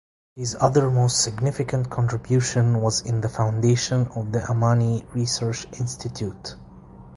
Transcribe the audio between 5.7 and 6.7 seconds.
Institute.